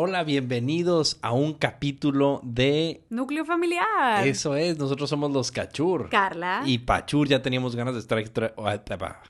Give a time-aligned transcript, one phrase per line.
[0.00, 4.24] Hola, bienvenidos a un capítulo de Núcleo Familiar.
[4.24, 6.08] Eso es, nosotros somos los Cachur.
[6.08, 6.62] Carla.
[6.64, 8.54] Y Pachur, ya teníamos ganas de estar aquí otra...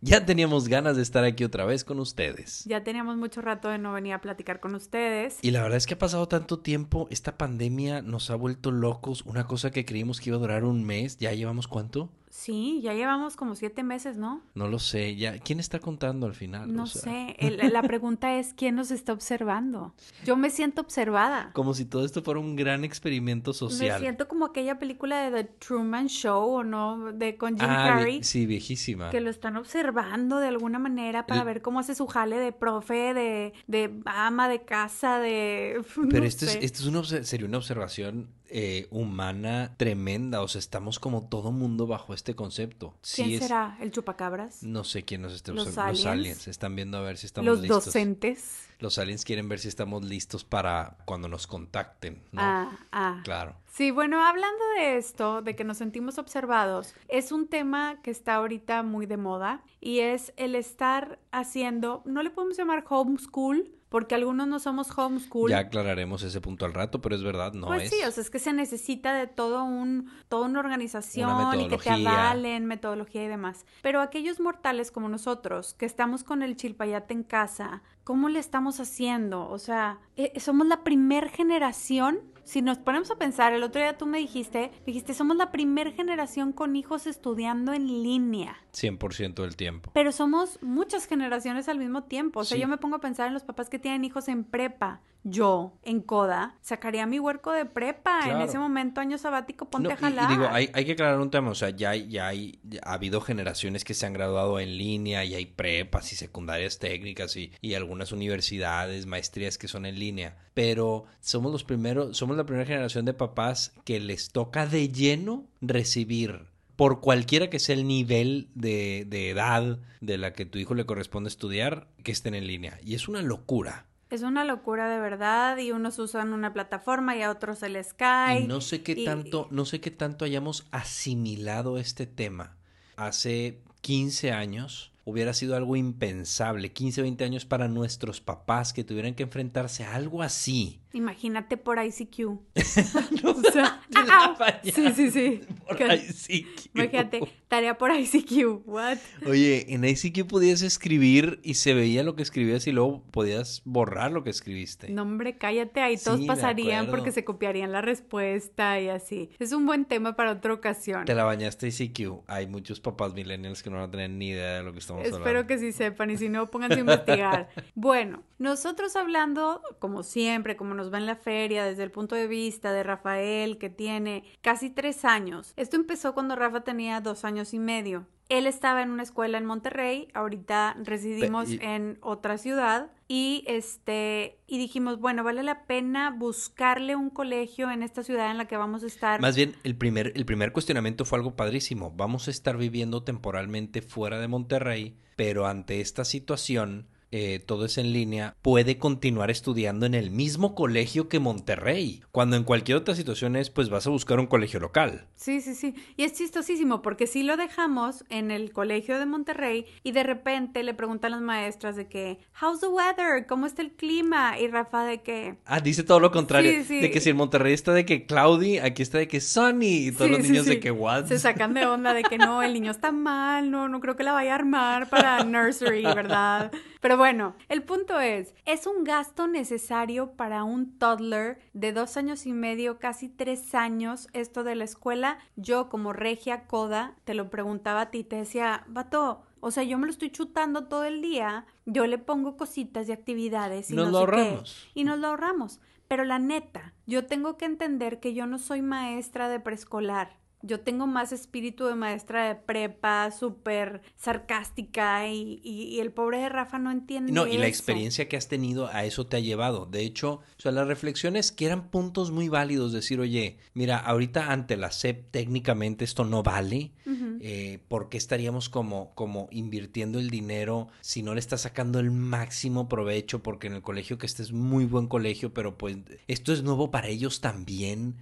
[0.02, 2.66] Ya teníamos ganas de estar aquí otra vez con ustedes.
[2.66, 5.39] Ya teníamos mucho rato de no venir a platicar con ustedes.
[5.41, 9.23] Y la verdad es que ha pasado tanto tiempo, esta pandemia nos ha vuelto locos.
[9.25, 12.11] Una cosa que creímos que iba a durar un mes, ¿ya llevamos cuánto?
[12.38, 14.42] Sí, ya llevamos como siete meses, ¿no?
[14.55, 15.41] No lo sé, ya.
[15.41, 16.73] ¿Quién está contando al final?
[16.73, 17.34] No sé.
[17.73, 19.92] la pregunta es quién nos está observando.
[20.24, 21.51] Yo me siento observada.
[21.52, 23.95] Como si todo esto fuera un gran experimento social.
[23.95, 27.12] Me siento como aquella película de The Truman Show, ¿o no?
[27.12, 28.22] De con Jim ah, Carrey.
[28.22, 29.11] Sí, viejísima.
[29.11, 33.14] Que lo están observando de alguna manera para ver cómo hace su jale de profe,
[33.14, 35.83] de, de ama de casa, de.
[36.09, 40.42] Pero esto, es, esto es una, sería una observación eh, humana tremenda.
[40.42, 42.94] O sea, estamos como todo mundo bajo este concepto.
[43.14, 43.77] ¿Quién será?
[43.80, 44.62] ¿El chupacabras?
[44.62, 45.92] No sé quién nos está observando.
[45.92, 46.48] Los aliens.
[46.48, 47.76] Están viendo a ver si estamos listos.
[47.76, 48.69] Los docentes.
[48.78, 52.22] Los aliens quieren ver si estamos listos para cuando nos contacten.
[52.36, 53.20] Ah, ah.
[53.24, 53.56] Claro.
[53.79, 58.34] Sí, bueno, hablando de esto, de que nos sentimos observados, es un tema que está
[58.34, 64.17] ahorita muy de moda y es el estar haciendo, no le podemos llamar homeschool, porque
[64.17, 65.51] algunos no somos homeschool.
[65.51, 67.91] Ya aclararemos ese punto al rato, pero es verdad, no pues es.
[67.91, 71.79] sí, o sea, es que se necesita de todo un, toda una organización y que
[71.79, 73.65] te avalen, metodología y demás.
[73.83, 78.81] Pero aquellos mortales como nosotros, que estamos con el chilpayate en casa, ¿cómo le estamos
[78.81, 79.51] haciendo?
[79.51, 83.98] O sea, eh, somos la primer generación si nos ponemos a pensar, el otro día
[83.98, 88.56] tú me dijiste, dijiste, somos la primer generación con hijos estudiando en línea.
[88.73, 89.91] 100% del tiempo.
[89.92, 92.41] Pero somos muchas generaciones al mismo tiempo.
[92.41, 95.03] O sea, yo me pongo a pensar en los papás que tienen hijos en prepa.
[95.25, 98.21] Yo, en CODA, sacaría mi huerco de prepa.
[98.31, 100.31] En ese momento, año sabático, ponte a jalar.
[100.31, 101.50] Y, digo, hay, hay, que aclarar un tema.
[101.50, 105.34] O sea, ya, ya, hay, ha habido generaciones que se han graduado en línea y
[105.34, 110.36] hay prepas y secundarias técnicas y, y algunas universidades, maestrías que son en línea.
[110.54, 115.47] Pero somos los primeros, somos la primera generación de papás que les toca de lleno
[115.60, 120.76] recibir por cualquiera que sea el nivel de, de, edad de la que tu hijo
[120.76, 122.78] le corresponde estudiar, que estén en línea.
[122.84, 123.87] Y es una locura.
[124.10, 127.94] Es una locura de verdad y unos usan una plataforma y a otros se les
[127.94, 128.42] cae.
[128.42, 132.56] Y no sé qué tanto, no sé qué tanto hayamos asimilado este tema.
[132.97, 139.14] Hace 15 años hubiera sido algo impensable, 15, 20 años para nuestros papás que tuvieran
[139.14, 140.80] que enfrentarse a algo así.
[140.92, 142.19] Imagínate por ICQ.
[143.22, 143.80] no, o sea,
[144.62, 145.41] sí, sí, sí.
[145.66, 146.74] Por ICQ.
[146.74, 148.66] Imagínate, tarea por ICQ.
[148.66, 148.98] What?
[149.26, 154.12] Oye, en ICQ podías escribir y se veía lo que escribías y luego podías borrar
[154.12, 154.91] lo que escribiste.
[154.91, 159.31] No, hombre, cállate, ahí todos pasarían porque se copiarían la respuesta y así.
[159.38, 161.04] Es un buen tema para otra ocasión.
[161.04, 162.25] Te la bañaste ICQ.
[162.26, 165.04] Hay muchos papás millennials que no van a tener ni idea de lo que estamos
[165.04, 165.19] hablando.
[165.19, 167.48] Espero que sí sepan y si no, pónganse a investigar.
[167.75, 172.26] bueno, nosotros hablando, como siempre, como nos va en la feria, desde el punto de
[172.26, 175.54] vista de Rafael, que tiene casi tres años.
[175.56, 178.06] Esto empezó cuando Rafa tenía dos años y medio.
[178.28, 184.59] Él estaba en una escuela en Monterrey, ahorita residimos en otra ciudad y este y
[184.59, 188.82] dijimos, bueno, vale la pena buscarle un colegio en esta ciudad en la que vamos
[188.82, 189.19] a estar.
[189.22, 191.91] Más bien el primer el primer cuestionamiento fue algo padrísimo.
[191.97, 197.78] Vamos a estar viviendo temporalmente fuera de Monterrey, pero ante esta situación eh, todo es
[197.78, 202.94] en línea, puede continuar estudiando en el mismo colegio que Monterrey, cuando en cualquier otra
[202.94, 205.06] situación es, pues vas a buscar un colegio local.
[205.16, 205.74] Sí, sí, sí.
[205.96, 210.62] Y es chistosísimo porque si lo dejamos en el colegio de Monterrey y de repente
[210.62, 213.26] le preguntan las maestras de que, how's the weather?
[213.26, 214.38] ¿Cómo está el clima?
[214.38, 215.36] Y Rafa de que...
[215.46, 216.52] Ah, dice todo lo contrario.
[216.69, 219.93] De que si en Monterrey está de que cloudy, aquí está de que sunny y
[219.93, 221.06] todos los niños de que what?
[221.06, 224.02] Se sacan de onda de que no, el niño está mal, no, no creo que
[224.02, 226.52] la vaya a armar para nursery, ¿verdad?
[226.81, 232.27] Pero bueno, el punto es, es un gasto necesario para un toddler de dos años
[232.27, 235.19] y medio, casi tres años, esto de la escuela.
[235.37, 239.79] Yo como regia coda te lo preguntaba a ti, te decía, vato, o sea, yo
[239.79, 243.91] me lo estoy chutando todo el día, yo le pongo cositas y actividades y nos
[243.91, 244.69] lo ahorramos.
[244.75, 245.61] y nos lo ahorramos.
[245.87, 250.61] Pero la neta, yo tengo que entender que yo no soy maestra de preescolar yo
[250.61, 256.58] tengo más espíritu de maestra de prepa, súper sarcástica y, y, el pobre de Rafa
[256.58, 257.12] no entiende.
[257.12, 259.67] No, y la experiencia que has tenido a eso te ha llevado.
[259.67, 264.32] De hecho, o sea, las reflexiones que eran puntos muy válidos, decir, oye, mira, ahorita
[264.32, 266.73] ante la SEP técnicamente esto no vale,
[267.20, 271.90] eh, ¿por qué estaríamos como, como invirtiendo el dinero si no le estás sacando el
[271.90, 273.23] máximo provecho?
[273.23, 275.76] Porque en el colegio que este es muy buen colegio, pero pues
[276.06, 277.96] esto es nuevo para ellos también.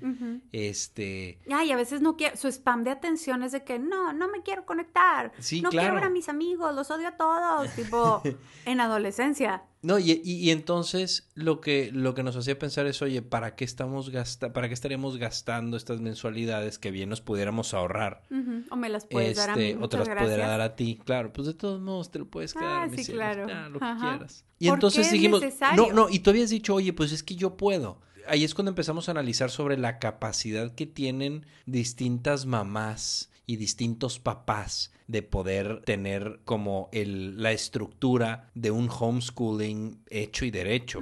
[0.52, 1.38] Este.
[1.50, 4.64] Ay, a veces no su spam de atención es de que no, no me quiero
[4.64, 5.32] conectar.
[5.38, 7.70] Sí, no quiero ver a mis amigos, los odio a todos.
[7.74, 8.22] tipo,
[8.64, 9.62] en adolescencia.
[9.82, 13.64] No, y, y, entonces lo que, lo que nos hacía pensar es, oye, ¿para qué
[13.64, 18.22] estamos gasta para qué estaríamos gastando estas mensualidades que bien nos pudiéramos ahorrar?
[18.70, 21.00] O me las puedes dar a mí, este, O te las pudiera dar a ti.
[21.04, 22.88] Claro, pues de todos modos te lo puedes quedar.
[22.88, 23.46] Ah, sí, claro.
[23.70, 24.44] lo que quieras.
[24.58, 25.42] Y entonces dijimos,
[25.76, 28.00] no, no, y tú habías dicho, oye, pues es que yo puedo.
[28.28, 34.18] Ahí es cuando empezamos a analizar sobre la capacidad que tienen distintas mamás y distintos
[34.18, 41.00] papás de poder tener como el, la estructura de un homeschooling hecho y derecho.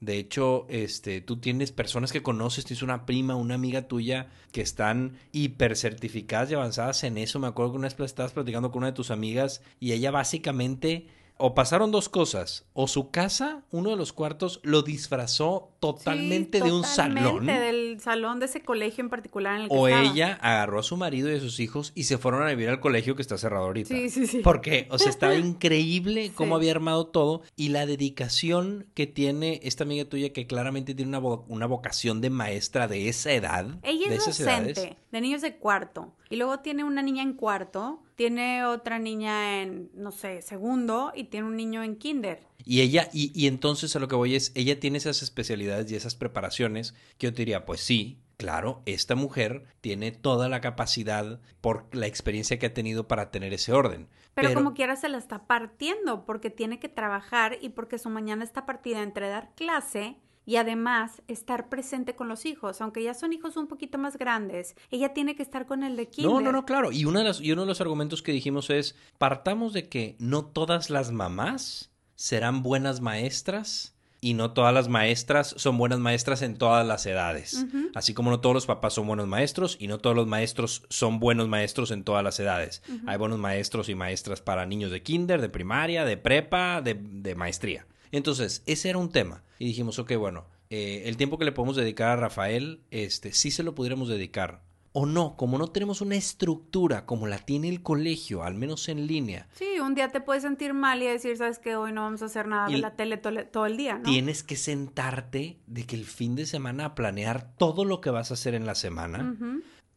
[0.00, 4.62] De hecho, este, tú tienes personas que conoces, tienes una prima, una amiga tuya que
[4.62, 7.38] están hiper certificadas y avanzadas en eso.
[7.38, 11.06] Me acuerdo que una vez estabas platicando con una de tus amigas y ella básicamente
[11.36, 12.64] o pasaron dos cosas.
[12.72, 17.46] O su casa, uno de los cuartos, lo disfrazó totalmente de un salón.
[17.46, 20.96] del salón de ese colegio en particular en el que O ella agarró a su
[20.96, 23.64] marido y a sus hijos y se fueron a vivir al colegio que está cerrado
[23.64, 23.88] ahorita.
[23.88, 24.40] Sí, sí, sí.
[24.44, 29.84] Porque, o sea, estaba increíble cómo había armado todo y la dedicación que tiene esta
[29.84, 33.66] amiga tuya que claramente tiene una, una vocación de maestra de esa edad.
[33.82, 38.64] Ella es docente de niños de cuarto y luego tiene una niña en cuarto tiene
[38.64, 42.46] otra niña en, no sé, segundo y tiene un niño en kinder.
[42.64, 45.96] Y ella, y, y entonces a lo que voy es, ella tiene esas especialidades y
[45.96, 51.40] esas preparaciones que yo te diría, pues sí, claro, esta mujer tiene toda la capacidad
[51.60, 54.06] por la experiencia que ha tenido para tener ese orden.
[54.34, 58.08] Pero, Pero, como quiera se la está partiendo porque tiene que trabajar y porque su
[58.08, 63.14] mañana está partida entre dar clase y además estar presente con los hijos, aunque ya
[63.14, 66.32] son hijos un poquito más grandes, ella tiene que estar con el de kinder.
[66.32, 66.92] No, no, no, claro.
[66.92, 70.16] Y, una de las, y uno de los argumentos que dijimos es, partamos de que
[70.18, 73.94] no todas las mamás serán buenas maestras
[74.24, 77.66] y no todas las maestras son buenas maestras en todas las edades.
[77.94, 81.18] Así como no todos los papás son buenos maestros y no todos los maestros son
[81.18, 82.82] buenos maestros en todas las edades.
[83.06, 87.34] Hay buenos maestros y maestras para niños de kinder, de primaria, de prepa, de, de
[87.34, 87.84] maestría.
[88.12, 89.42] Entonces, ese era un tema.
[89.58, 93.50] Y dijimos, ok, bueno, eh, el tiempo que le podemos dedicar a Rafael, este, sí
[93.50, 94.62] se lo pudiéramos dedicar.
[94.94, 99.06] O no, como no tenemos una estructura como la tiene el colegio, al menos en
[99.06, 99.48] línea.
[99.54, 102.26] Sí, un día te puedes sentir mal y decir, sabes que hoy no vamos a
[102.26, 104.04] hacer nada de la tele todo, el día, ¿no?
[104.04, 108.30] Tienes que sentarte de que el fin de semana a planear todo lo que vas
[108.30, 109.34] a hacer en la semana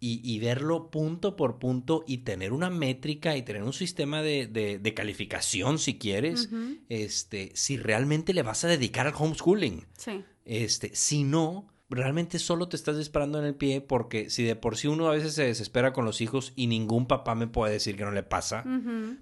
[0.08, 4.94] y, verlo punto por punto y tener una métrica y tener un sistema de, de,
[4.94, 6.50] calificación si quieres,
[6.90, 9.86] este, si realmente le vas a dedicar al homeschooling.
[9.98, 10.24] Sí.
[10.46, 14.78] Este, si no, realmente solo te estás disparando en el pie porque si de por
[14.78, 17.96] sí uno a veces se desespera con los hijos y ningún papá me puede decir
[17.96, 18.64] que no le pasa,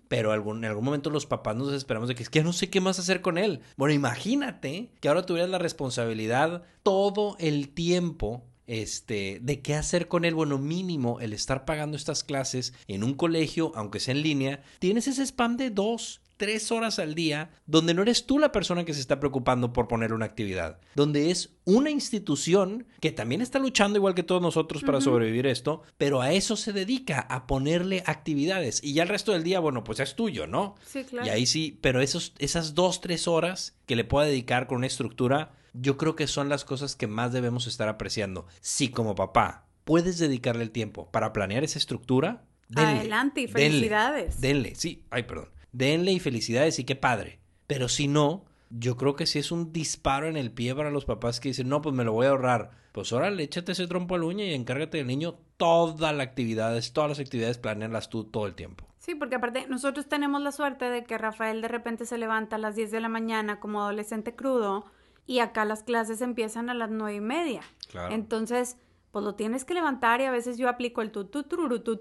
[0.07, 2.69] pero algún, en algún momento los papás nos desesperamos de que es que no sé
[2.69, 3.61] qué más hacer con él.
[3.77, 10.25] Bueno, imagínate que ahora tuvieras la responsabilidad todo el tiempo este, de qué hacer con
[10.25, 14.63] él, bueno, mínimo el estar pagando estas clases en un colegio, aunque sea en línea,
[14.79, 18.85] tienes ese spam de dos, tres horas al día, donde no eres tú la persona
[18.85, 23.59] que se está preocupando por poner una actividad, donde es una institución que también está
[23.59, 28.03] luchando igual que todos nosotros para sobrevivir esto, pero a eso se dedica, a ponerle
[28.05, 28.83] actividades.
[28.83, 30.75] Y ya el resto del día, bueno, pues es tuyo, ¿no?
[30.85, 31.27] Sí, claro.
[31.27, 34.87] Y ahí sí, pero esos, esas dos, tres horas que le pueda dedicar con una
[34.87, 38.47] estructura, yo creo que son las cosas que más debemos estar apreciando.
[38.61, 42.99] Si como papá puedes dedicarle el tiempo para planear esa estructura, denle.
[42.99, 44.39] Adelante y felicidades.
[44.39, 45.49] Denle, sí, ay, perdón.
[45.71, 47.39] Denle y felicidades y qué padre.
[47.67, 51.05] Pero si no, yo creo que si es un disparo en el pie para los
[51.05, 52.71] papás que dicen, no, pues me lo voy a ahorrar.
[52.91, 57.09] Pues órale, échate ese trompo al uña y encárgate del niño todas las actividades, todas
[57.09, 58.87] las actividades, planearlas tú todo el tiempo.
[58.99, 62.59] Sí, porque aparte nosotros tenemos la suerte de que Rafael de repente se levanta a
[62.59, 64.85] las 10 de la mañana como adolescente crudo
[65.25, 67.61] y acá las clases empiezan a las nueve y media.
[67.89, 68.13] Claro.
[68.13, 68.77] Entonces,
[69.11, 71.95] pues lo tienes que levantar y a veces yo aplico el tu tu tu tu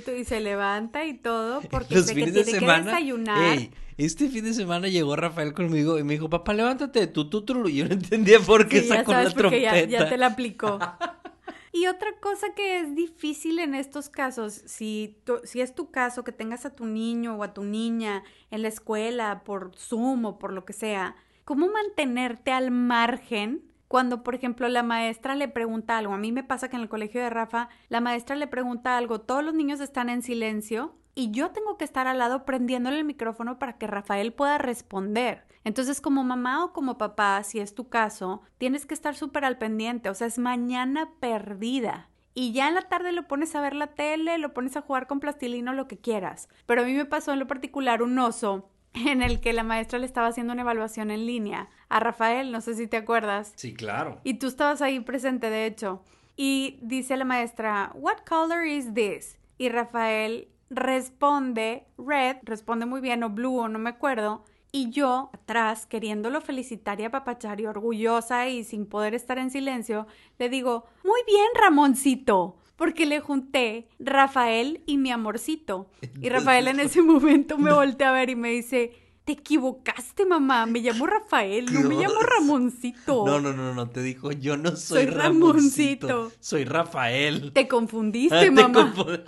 [0.00, 2.90] tu y se levanta y todo porque Los sé fines que de tiene semana, que
[2.90, 3.58] desayunar.
[3.58, 7.42] ey, este fin de semana llegó Rafael conmigo y me dijo, papá, levántate, tu tu
[7.42, 7.68] tu.
[7.68, 9.80] Y yo no entendía por qué Sí, ya sacó sabes la porque trompeta.
[9.90, 10.78] ya, ya te la aplicó.
[11.70, 16.24] Y otra cosa que es difícil en estos casos, si, tu- si es tu caso
[16.24, 20.38] que tengas a tu niño o a tu niña en la escuela por Zoom o
[20.38, 21.14] por lo que sea,
[21.48, 26.12] ¿cómo mantenerte al margen cuando, por ejemplo, la maestra le pregunta algo.
[26.12, 29.22] A mí me pasa que en el colegio de Rafa, la maestra le pregunta algo,
[29.22, 33.06] todos los niños están en silencio y yo tengo que estar al lado prendiéndole el
[33.06, 35.46] micrófono para que Rafael pueda responder.
[35.64, 39.56] Entonces, como mamá o como papá, si es tu caso, tienes que estar súper al
[39.56, 42.10] pendiente, o sea, es mañana perdida.
[42.34, 45.06] Y ya en la tarde lo pones a ver la tele, lo pones a jugar
[45.06, 46.50] con plastilino, lo que quieras.
[46.66, 49.98] Pero a mí me pasó en lo particular un oso en el que la maestra
[49.98, 53.52] le estaba haciendo una evaluación en línea a Rafael, no sé si te acuerdas.
[53.56, 54.20] Sí, claro.
[54.24, 56.02] Y tú estabas ahí presente, de hecho.
[56.36, 59.38] Y dice la maestra, What color is this?
[59.56, 64.44] Y Rafael responde red, responde muy bien, o blue, o no me acuerdo.
[64.70, 70.06] Y yo, atrás, queriéndolo felicitar y apapachar y orgullosa y sin poder estar en silencio,
[70.38, 75.90] le digo, muy bien, Ramoncito, porque le junté Rafael y mi amorcito.
[76.22, 78.92] Y Rafael en ese momento me voltea a ver y me dice,
[79.24, 80.64] te equivocaste, mamá.
[80.66, 83.26] Me llamo Rafael, no me llamo Ramoncito.
[83.26, 87.52] No, no, no, no, te dijo, yo no soy, Ramoncito, Soy Rafael.
[87.52, 88.94] Te confundiste, mamá.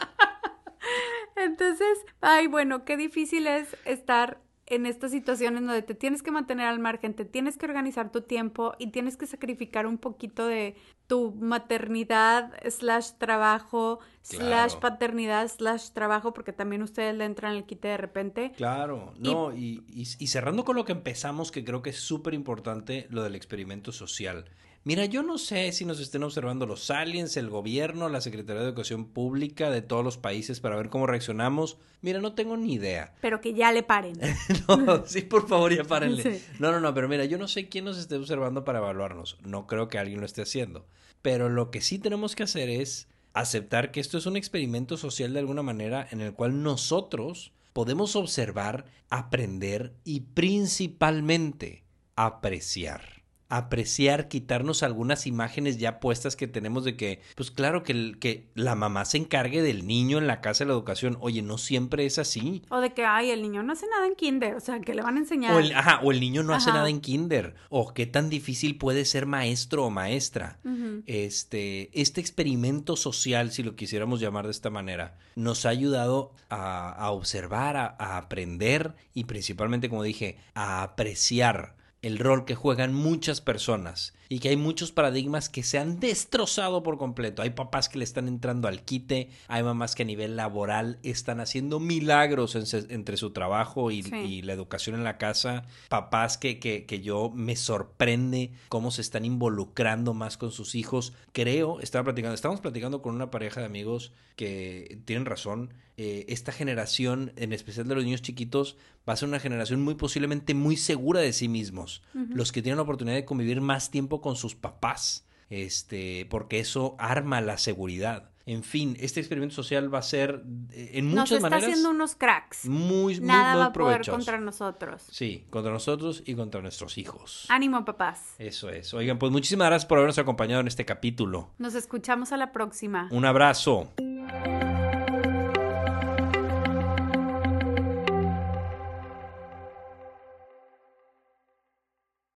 [1.36, 4.40] Entonces, ay, bueno, qué difícil es estar
[4.70, 8.22] en estas situaciones donde te tienes que mantener al margen, te tienes que organizar tu
[8.22, 10.76] tiempo y tienes que sacrificar un poquito de
[11.08, 17.88] tu maternidad slash trabajo slash paternidad slash trabajo porque también ustedes le entran el quite
[17.88, 18.52] de repente.
[18.56, 23.08] Claro, no, y, y cerrando con lo que empezamos que creo que es súper importante
[23.10, 24.44] lo del experimento social.
[24.82, 28.68] Mira, yo no sé si nos estén observando los aliens, el gobierno, la Secretaría de
[28.68, 31.76] Educación Pública de todos los países para ver cómo reaccionamos.
[32.00, 33.12] Mira, no tengo ni idea.
[33.20, 34.18] Pero que ya le paren.
[34.68, 36.40] no, sí, por favor, ya párenle.
[36.58, 39.36] No, no, no, pero mira, yo no sé quién nos esté observando para evaluarnos.
[39.44, 40.86] No creo que alguien lo esté haciendo.
[41.20, 45.34] Pero lo que sí tenemos que hacer es aceptar que esto es un experimento social
[45.34, 51.84] de alguna manera en el cual nosotros podemos observar, aprender y principalmente
[52.16, 53.19] apreciar
[53.50, 58.48] apreciar, quitarnos algunas imágenes ya puestas que tenemos de que, pues claro, que, el, que
[58.54, 61.18] la mamá se encargue del niño en la casa de la educación.
[61.20, 62.62] Oye, no siempre es así.
[62.70, 65.02] O de que, ay, el niño no hace nada en kinder, o sea, que le
[65.02, 65.54] van a enseñar.
[65.54, 67.56] O el, ajá, o el niño no hace nada en kinder.
[67.68, 70.60] O qué tan difícil puede ser maestro o maestra.
[71.06, 77.10] Este, este experimento social, si lo quisiéramos llamar de esta manera, nos ha ayudado a,
[77.10, 84.14] observar, a aprender y principalmente, como dije, a apreciar el rol que juegan muchas personas
[84.32, 87.42] y que hay muchos paradigmas que se han destrozado por completo.
[87.42, 91.40] Hay papás que le están entrando al quite, hay mamás que a nivel laboral están
[91.40, 94.02] haciendo milagros entre su trabajo y,
[94.42, 99.24] la educación en la casa, papás que, que, que, yo me sorprende cómo se están
[99.24, 101.12] involucrando más con sus hijos.
[101.32, 106.50] Creo, estaba platicando, estamos platicando con una pareja de amigos que tienen razón, eh, esta
[106.50, 110.78] generación, en especial de los niños chiquitos, va a ser una generación muy posiblemente muy
[110.78, 112.00] segura de sí mismos.
[112.14, 116.96] Los que tienen la oportunidad de convivir más tiempo con sus papás, este, porque eso
[116.98, 118.30] arma la seguridad.
[118.46, 122.14] En fin, este experimento social va a ser eh, en muchas Nos está haciendo unos
[122.16, 122.66] cracks.
[122.66, 125.04] Muy, Nada muy, va a poder contra nosotros.
[125.10, 127.46] Sí, contra nosotros y contra nuestros hijos.
[127.48, 128.34] Ánimo, papás.
[128.38, 128.92] Eso es.
[128.94, 131.50] Oigan, pues muchísimas gracias por habernos acompañado en este capítulo.
[131.58, 133.08] Nos escuchamos a la próxima.
[133.12, 133.88] Un abrazo.